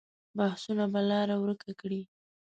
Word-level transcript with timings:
بحثونه 0.37 0.85
به 0.93 0.99
لاره 1.09 1.35
ورکه 1.39 1.71
کړي. 1.81 2.01